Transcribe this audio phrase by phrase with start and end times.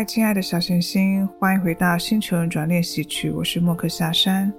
[0.00, 3.30] 嗨，亲爱的小行星，欢迎回到星球运转练习曲。
[3.30, 4.50] 我是莫克夏山，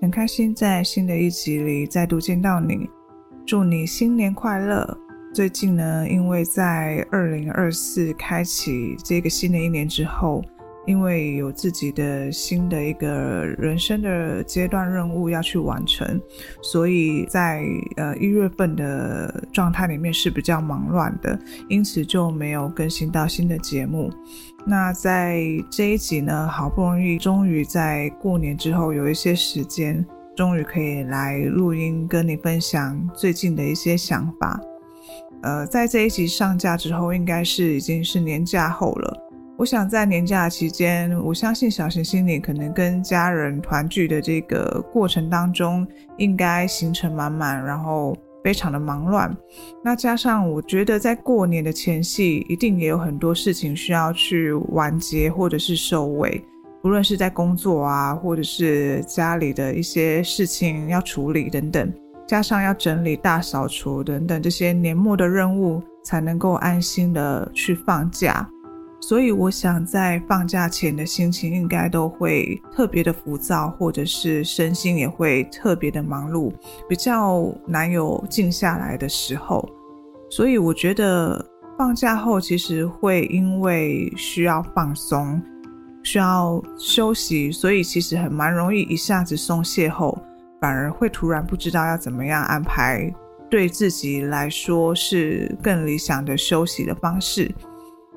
[0.00, 2.88] 很开心在新的一集里再度见到你。
[3.44, 4.96] 祝你新年快乐！
[5.34, 10.44] 最近呢，因为在二零二四开启这个新的一年之后。
[10.86, 13.08] 因为有自己的新的一个
[13.58, 16.20] 人生的阶段任务要去完成，
[16.62, 17.64] 所以在
[17.96, 24.12] 呃一月份的状态里面是比较忙乱的，因此就没有更新到新的节目。
[24.66, 30.04] 那在这一集呢，好不容易终于在过年之后有一些时间，
[30.36, 34.60] 终于可以来录音跟你分享最近的一些想法。
[35.42, 39.23] 呃，在这一集上架之后，应该是已经是年假后了。
[39.64, 45.86] 我想在年假期间，我相信小行星你可能跟家人团聚的这个过程当中，
[46.18, 49.34] 应该行程满满，然后非常的忙乱。
[49.82, 56.44] 那加上我觉得在过年的前夕，一定也有很多事情需要去完结或者是收尾，
[56.82, 61.90] 无论是在工作啊，或者是家里的一些事情要处理等等，
[62.26, 68.46] 加上要整理大扫除等等这些年末的任务，才能够安心的去放假。
[69.06, 76.50] 所以我想，在放假前的心情应该都会特别的浮躁，或者是身心也会特别的忙碌，
[76.88, 79.68] 比较难有静下来的时候。
[80.30, 81.44] 所以我觉得
[81.76, 85.38] 放假后，其实会因为需要放松，
[86.02, 90.18] 需要休息，所以其实很蛮容易一下子松懈后，
[90.62, 93.14] 反而会突然不知道要怎么样安排，
[93.50, 97.54] 对自己来说是更理想的休息的方式。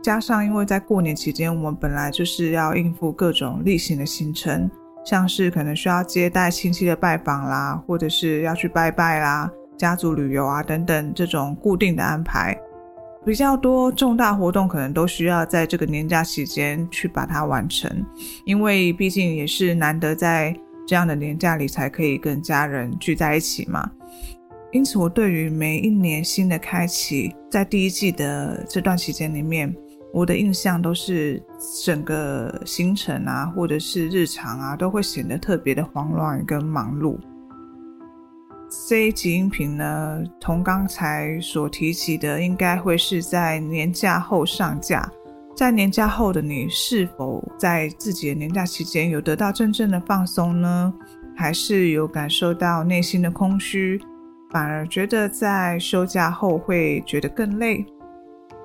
[0.07, 4.71] 加上，因为在过年期间，我们本来就是要应付各种例行的行程，
[5.03, 12.57] 像是可能需要接待亲戚的拜访啦，或者是要去拜拜啦、家族旅游啊等等这种固定的安排，
[13.25, 17.91] 比较多重大活动可能都需要在这个年假期间去把它完成，
[18.45, 20.55] 因为毕竟也是难得在
[20.87, 23.91] 这样的年假里才可以跟家人聚在一起嘛。
[24.71, 29.75] 因此，我对于每一年新的开启，在第一季的这段期间里面。
[30.17, 31.39] 我的印象都是
[31.85, 37.19] 整个行程啊，或者是日常啊，都会显得特别的慌乱跟忙碌。
[38.87, 45.07] 这一集音频呢，同刚才所提起的，应该会是在年假后上架。
[45.55, 50.91] 在年假后的你，是否在自己的年假期间有得到真正的放松呢？
[51.35, 54.01] 还是有感受到内心的空虚，
[54.49, 57.85] 反而觉得在休假后会觉得更累？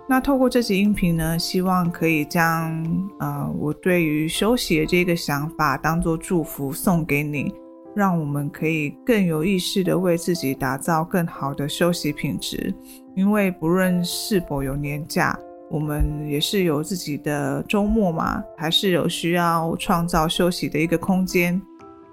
[0.08, 2.84] 那透过这集音频呢，希望可以将
[3.18, 7.54] 呃我对于休息的这个想法当做祝福送给你，
[7.94, 12.74] 让我们可以更有意识地为自己打造更好的休息品质。
[13.14, 15.38] 因为不论是否有年假，
[15.70, 21.60] 我们也是有自己的周末嘛，还是有需要创造休息的一个空间。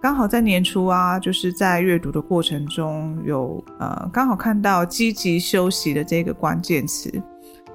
[0.01, 7.11] 刚好在年初啊，就是在阅读的过程中有呃刚好看到积极休息的这个关键词。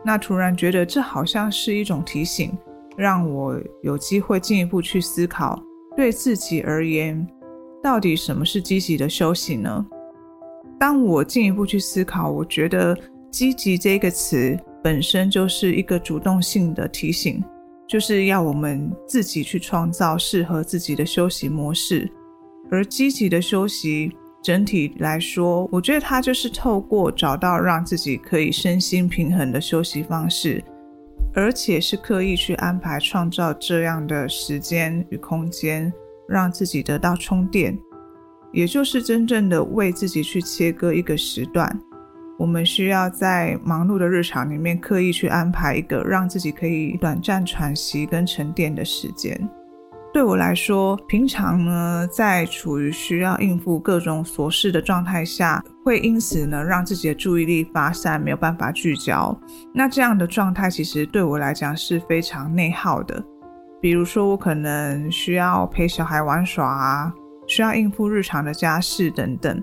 [0.05, 2.53] 那突然觉得这好像是一种提醒，
[2.97, 5.63] 让我有机会进一步去思考，
[5.97, 7.27] 对自己而言，
[7.83, 9.87] 到底什么是积极的休息呢？
[10.79, 12.97] 当我进一步去思考，我觉得
[13.33, 17.43] “积极”这个词本身就是一个主动性的提醒，
[17.89, 22.11] 就是要我们自己去创造适合自己的休息模式，
[22.71, 24.13] 而积极的休息。
[24.45, 30.63] 整体来说，我觉得它就是透过找到让自己可以身心平衡的休息方式，
[31.33, 35.91] 而且是刻意去安排创造这样的时间与空间，
[36.29, 37.75] 让自己得到充电，
[38.53, 41.81] 也就是真正的为自己去切割一个时段。
[42.39, 49.49] 我们需要在忙碌的日常里面刻意去安排一个让自己可以短暂喘息跟沉淀的时间。
[50.15, 59.37] 对我来说，平常呢，在处于需要应付各种琐事的状态下，会因此呢，让自己的注意力发散，没有办法聚焦。
[59.73, 63.21] 那这样的状态，其实对我来讲是非常内耗的。
[63.81, 67.13] 比如说我可能需要陪小孩玩耍啊，
[67.49, 69.61] 需要应付日常的家事等等，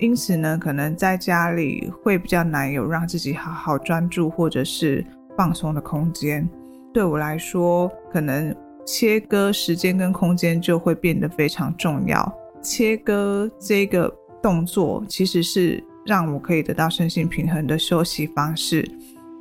[0.00, 5.06] 因此呢，可能在家里会比较难有让自己好好专注或者是
[5.36, 6.46] 放松的空间。
[6.92, 12.32] 对我来说，可能切割时间跟空间就会变得非常重要。
[12.62, 14.12] 切割这个
[14.42, 18.88] 动作其实是让我可以得到身心平衡的休息方式。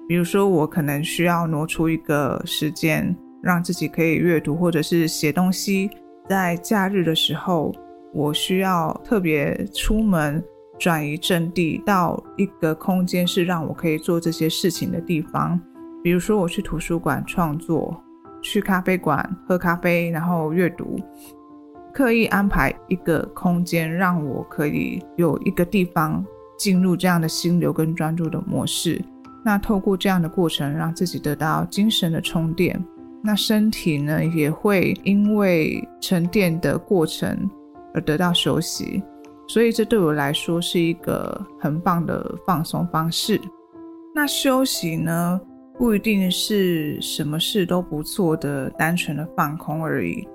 [0.07, 5.89] 比如说，我可能需要挪出一个时间，让自己可以阅读或者是写东西。
[6.27, 7.73] 在假日的时候，
[8.13, 10.43] 我需要特别出门
[10.77, 15.59] 转移阵地到一个空间，是让我可以做这些事情的地方。
[16.03, 18.03] 比如说，我去图书馆创作，
[18.41, 20.99] 去咖啡馆喝咖啡，然后阅读。
[21.93, 26.25] 刻意安排一个空间，让我可以有一个地方
[26.57, 29.03] 进入这样的心流跟专注的模式。
[29.43, 32.81] 那透过这样的过程，让自己得到精神的充电。
[33.23, 37.49] 那身体呢，也会因为沉淀的过程
[37.93, 39.03] 而得到休息。
[39.47, 43.39] 所以这对我来说是一个很棒的放松方式。
[44.15, 45.41] 那休息呢，
[45.81, 50.27] 不一定是什么事都不做的单纯的放空而已。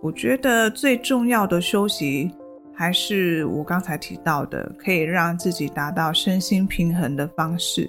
[0.00, 2.30] 我觉得最重要的休息，
[2.72, 7.86] 还是我刚才提到的，可以让自己达到身心平衡的方式。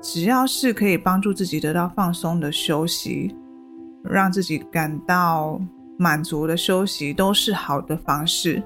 [0.00, 3.36] 只要是可以帮助自己得到放松的休息，
[4.02, 5.60] 让自己感到
[5.98, 8.62] 满足的休息，都是好的方式。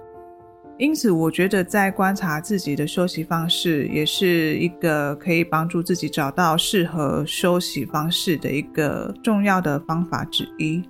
[0.80, 10.82] 因此，我觉得在观察自己的休息方式，也是一个可以帮助自己找到适合休息方式的一个重要的方法之一。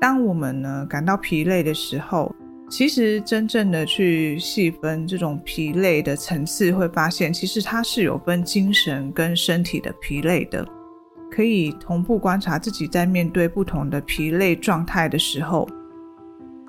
[0.00, 2.34] 当我们呢感到疲累的时候，
[2.68, 10.66] 其实真正的去细分这种疲累的层次，会发现其实它是有分精神跟身体的疲累的。
[11.30, 15.68] 可以同步观察自己在面对不同的疲累状态的时候，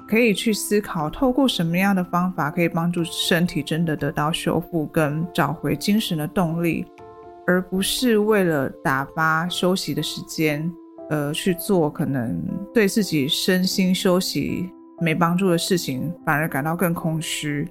[0.09, 6.85] 可以去思考透过什么样的方法可以帮助身体真的得到修复跟找回精神的动力，
[7.45, 10.69] 而不是为了打发休息的时间。
[11.11, 12.39] 呃，去做可能
[12.71, 14.69] 对自己身心休息
[14.99, 17.67] 没帮助的事情，反而感到更空虚。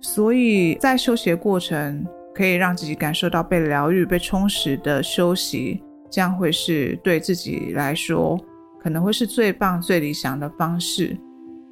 [0.00, 2.04] 所以在休息的过程，
[2.34, 5.80] 可以让自己感受到被疗愈、被充实的休息，
[6.10, 8.36] 这样会是对自己来说
[8.82, 11.16] 可能会是最棒、最理想的方式。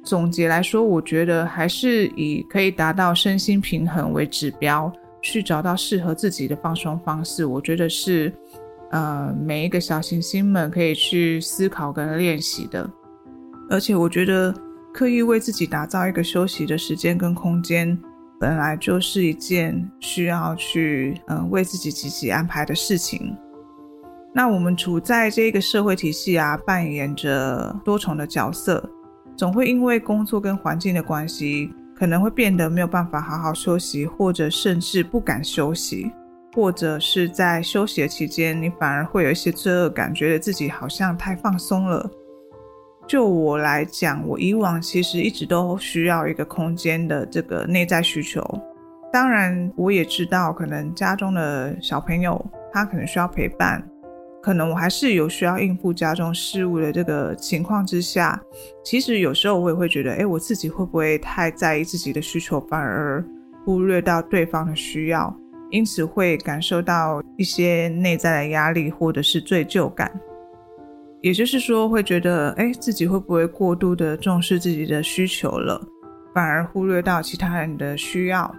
[0.05, 4.89] 总结来说，我觉得还是以可以达到身心平衡为指标，
[5.21, 7.45] 去找到适合自己的放松方式。
[7.45, 8.31] 我觉得是。
[8.91, 12.89] 呃，每一个小行星们可以去思考跟练习的，
[13.69, 14.53] 而且我觉得
[14.93, 17.97] 刻意为自己打造一个休息的时间跟空间，
[18.39, 23.35] 本来就是一件需要去呃为自己积极安排的事情。
[24.33, 28.87] 那我们处在这个社会体系啊，扮演着多重的角色，
[29.37, 36.11] 总会因为工作跟环境的关系，可能会变得没有办法好好休息，或者甚至不敢休息。
[36.53, 42.09] 或者是在休息的期间，你反而会有一些罪恶感，觉得自己好像太放松了。
[43.05, 48.41] 就我来讲，我以往其实一直都需要一个空间的这个内在需求。
[49.11, 53.85] 当然，我也知道，可能家中的小朋友他可能需要陪伴，
[54.45, 58.39] 可能我还是有需要应付家中事务的这个情况之下，
[58.83, 63.25] 其实有时候我也会觉得，哎，我自己会不会太在意自己的需求，反而
[63.63, 65.35] 忽略到对方的需要？
[65.71, 70.11] 因此会感受到一些内在的压力或者是罪疚感，
[71.21, 75.81] 也就是说会觉得，哎，自己会不会过度的重视自己的需求了，
[76.35, 78.55] 反而忽略到其他人的需要。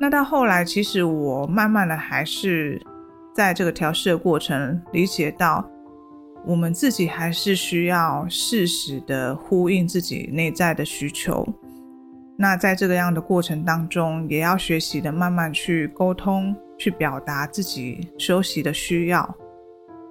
[0.00, 2.80] 那到后来，其实我慢慢的还是
[3.38, 5.64] 在这个调试的过程，理解到
[6.44, 11.46] 我们自己还是需要适时的呼应自己内在的需求。
[12.36, 19.36] 那在这个样的过程当中，也要学习的慢慢去沟通，去表达自己休息的需要。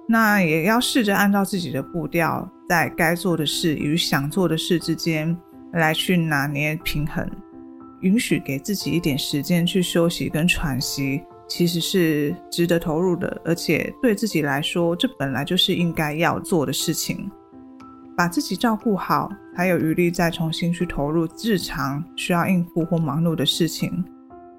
[0.08, 5.36] 那也要试着按照自己的步调，在该做的事与想做的事之间
[5.74, 7.30] 来去拿捏平衡，
[8.00, 17.30] 允许给自己一点时间去休息跟喘息，其实是值得投入的，而且对自己来说，这本来就是应该要做的事情。
[18.16, 24.04] 把自己照顾好，才有余力再重新去投入日常需要应付或忙碌的事情。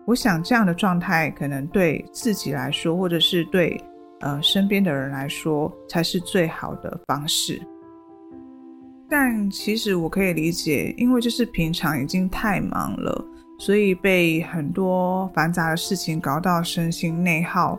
[0.05, 3.79] 我想这样的状态可能对自己来说，或者是对
[4.21, 7.61] 呃身边的人来说，才是最好的方式。
[9.09, 13.25] 但其实我可以理解，因为就是平常已经太忙了，
[13.59, 17.77] 所以被很多繁杂的事情搞到身心内耗。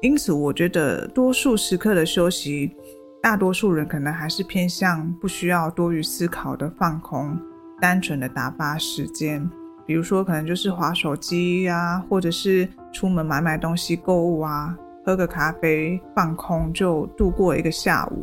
[0.00, 2.74] 因此，我觉得多数时刻的休息。
[3.20, 7.36] 大多数人可能还是偏向不需要多余思考的放空，
[7.80, 9.44] 单纯的打发时间。
[9.84, 18.22] 比如说，可能就是滑手机啊，或者是出门买买东西、购物啊，喝个咖啡，放空就度过一个下午。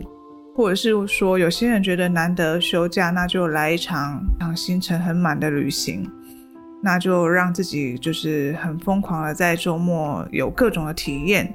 [0.56, 6.10] 或者是说，有些人觉得难得休假，那就来一场场行程很满的旅行，
[6.82, 11.53] 那就让自己就是很疯狂的在周末有各种的体验。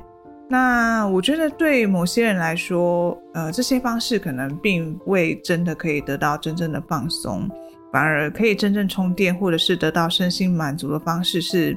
[0.48, 7.48] 那我觉得对某些人来说，呃，这些方式可能并未真的可以得到真正的放松。
[7.92, 11.76] 反而可以真正充电，或者是得到身心满足的方式，是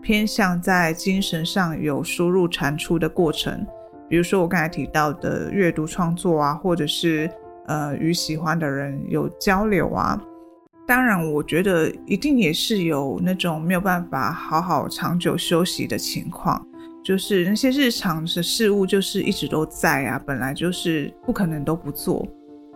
[0.00, 3.66] 偏向在精神上有输入产出的过程。
[4.08, 7.28] 比如说我刚才提到的阅读创作啊，或者是
[7.66, 10.20] 呃与喜欢的人有交流啊。
[10.88, 16.66] 当然，我觉得一定也是有那种没有办法好好长久休息的情况，
[17.04, 22.26] 就是那些日常的事物就是一直都在啊，本来就是不可能都不做。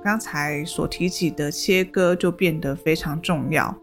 [0.05, 3.75] 刚才所提起的切割就变得非常重要。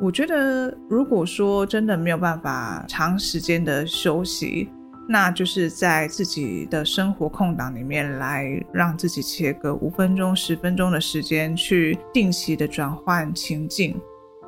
[0.00, 4.70] 我觉得，如果说真的没有办法长时间的休息，
[5.10, 13.98] 那就是在自己的生活空档里面来让自己切割五分钟、十分钟的时间，去定期的转换情境，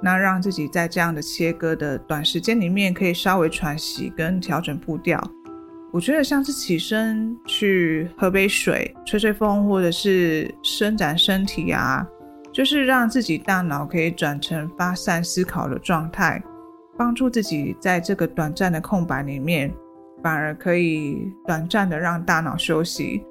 [0.02, 5.18] 那让自己在这样的切割的短时间里面，可以稍微喘息跟调整步调。
[5.92, 12.06] 我觉得像是起身去喝杯水、吹吹风，或者是伸展身体啊，
[12.52, 16.40] 就是让自己大脑可以转成发散思考的状态，
[16.98, 19.72] 帮助自己在这个短暂的空白里面，
[20.22, 23.22] 反而可以短暂的让大脑休息，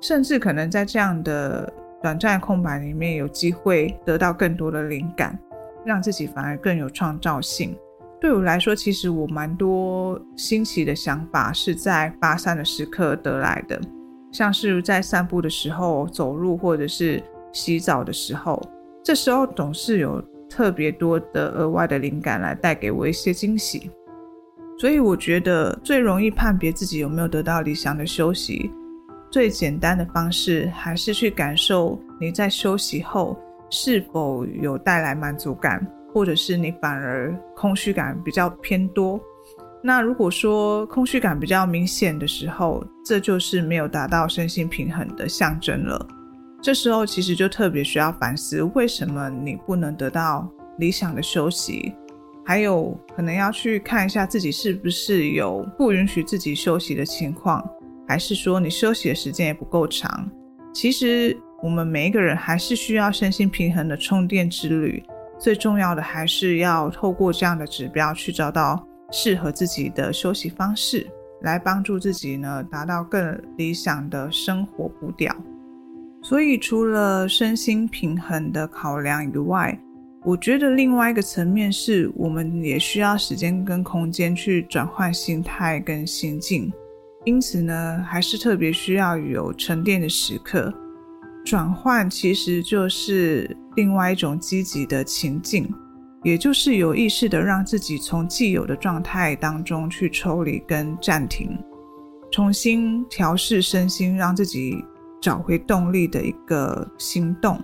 [0.00, 5.38] 甚至可能在这样的短暂空白里面，有机会得到更多的灵感，
[5.84, 7.76] 让自己反而更有创造性。
[8.20, 13.80] 对我来说，其实我蛮多新奇的想法是在发散的时刻得来的，
[14.32, 18.60] 像是在散步的时候、走路或者是洗澡的时候，
[19.04, 23.90] 这时候总是有特别多的额外的灵感来带给我一些惊喜。
[24.78, 28.70] 所以我觉得最容易判别自己有没有得到理想的休息，
[29.30, 33.38] 最简单的方式还是去感受你在休息后
[33.70, 35.86] 是否有带来满足感。
[36.14, 39.20] 或者是你反而空虚感比较偏多，
[39.82, 46.08] 那如果说空虚感比较明显的时候，这就是没有达到身心平衡的象征了。
[46.62, 51.94] 这时候其实就特别需要反思，为什么你不能得到理想的休息？
[52.46, 57.62] 还有可能要去看一下自己是不是有不允许自己休息的情况，
[58.06, 60.30] 还是说你休息的时间也不够长？
[60.72, 65.02] 其实我们每一个人还是需要身心平衡的充电之旅。
[65.38, 71.06] 最重要的还是要透过这样的指标去找到适合自己的休息方式，
[71.42, 75.34] 来帮助自己呢达到更理想的生活步调。
[76.22, 79.78] 所以除了身心平衡的考量以外，
[80.26, 86.72] 我觉得另外一个层面是我们也需要时间跟空间去转换心态跟心境，
[87.24, 90.74] 因此呢，还是特别需要有沉淀的时刻。
[91.44, 95.72] 转换其实就是另外一种积极的情境，
[96.24, 101.56] 也就是有意识的让自己从既有的状态当中去抽离跟暂停，
[102.32, 104.84] 重新调试身心，让自己
[105.22, 107.56] 找回动力的一个行动。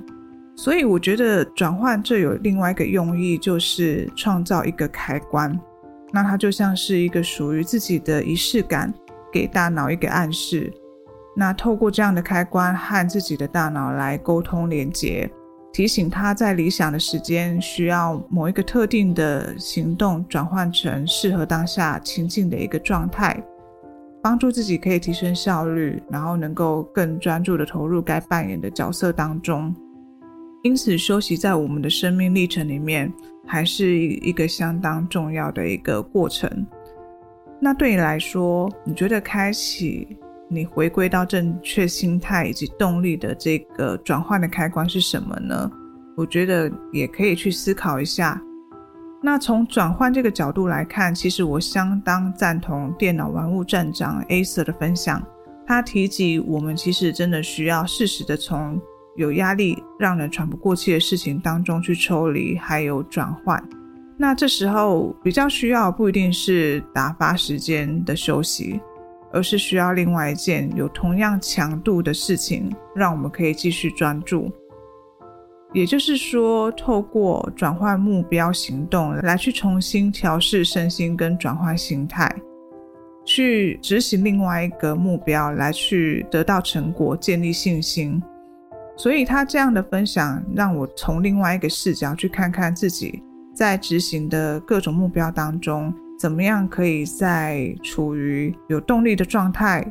[0.62, 5.60] 所以我觉得转换这有另外一个用意，就是创造一个开关，
[6.12, 8.94] 那它就像是一个属于自己的仪式感，
[9.32, 10.72] 给大脑一个暗示。
[11.34, 15.28] 那透过这样的开关和自己的大脑来沟通连接，
[15.72, 23.36] 提醒他在理想的时间需要某一个特定的行动转换成适合当下情境的一个状态，
[24.22, 29.74] 帮助自己可以提升效率，然后能够更专注地投入该扮演的角色当中。
[30.62, 33.12] 因此，休息在我们的生命历程里面
[33.46, 36.66] 还是一个相当重要的一个过程。
[37.60, 40.16] 那对你来说，你觉得开启？
[40.48, 45.70] 你回归到正确心态以及动力的这个转换的开关是什么呢？
[46.14, 48.38] 我觉得也可以去思考一下。
[49.22, 55.26] 那从转换这个角度来看，其实我相当赞同电脑玩物站长 Acer 的分享。
[55.66, 58.78] 他提及我们其实真的需要适时的从
[59.16, 63.62] 有压力、让人喘不过气的事情当中去抽离，还有转换。
[64.18, 68.80] 那这时候比较需要不一定是打发时间的休息。
[69.34, 74.52] 而是需要另外一件有同样强度的事情，让我们可以继续专注。
[75.72, 82.30] 也就是说，透过转换目标行动来去重新调试身心跟转换心态。
[83.24, 88.22] 去执行另外一个目标，来去得到成果，建立信心。
[88.96, 93.22] 所以他这样的分享，让我从另外一个视角去看看自己
[93.54, 99.84] 在执行的各种目标当中，怎么样可以在处于有动力的状态，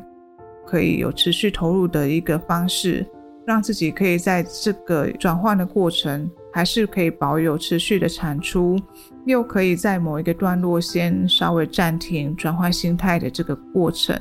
[0.65, 3.05] 可以有持续投入的一个方式，
[3.46, 8.79] 让自己可以在这个转换的过程，还是可以保有持续的产出，
[9.25, 14.15] 又可以在某一个段落先稍微暂停，转换心态的这个过程。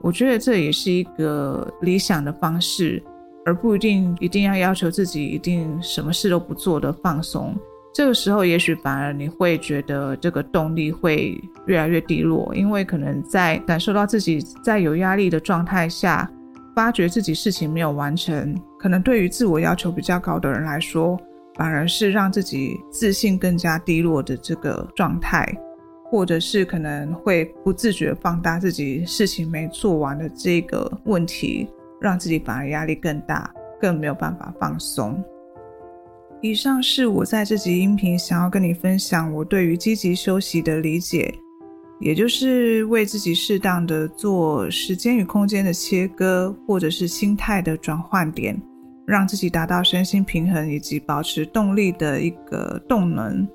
[0.00, 3.02] 我觉得这也是一个理想的方式。
[3.48, 7.56] 而不一定一定要要求自己一定什么事都不做的放松，
[7.94, 16.30] 这个时候也许反而你会觉得这个动力会越来越低落，因为可能在感受到自己在有压力的状态下，
[16.76, 21.18] 发觉自己事情没有完成，可能对于自我要求比较高的人来说，
[21.54, 25.50] 反而是让自己自信更加低落的这个状态，
[26.10, 31.66] 或者是可能会不自觉放大自己事情没做完的这个问题。
[32.00, 35.22] 让自己反而压力更大，更没有办法放松。
[36.40, 41.34] 以上是我在这集音频想要跟你分享我对于积极休息的理解，
[41.98, 48.56] 也就是为自己适当的做时间与空间的切割，或者是心态的转换点，
[49.04, 53.46] 让自己达到身心平衡以及保持动力的一个动能。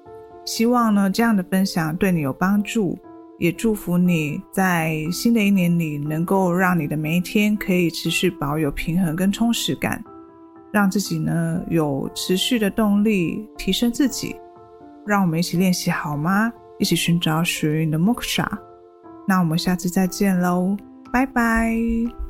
[0.44, 3.00] 希望呢，这样的分享对你有帮助。
[3.44, 10.02] 也祝福你在新的一年里，能够让你的每一天可以持续保有平衡跟充实感，
[10.72, 14.34] 让自己呢有持续的动力提升自己。
[15.06, 16.54] 让我们一起练习好吗？
[16.80, 18.48] 一起寻找属于你的 Moksha。
[19.28, 20.78] 那我们下次再见喽，
[21.12, 22.23] 拜拜。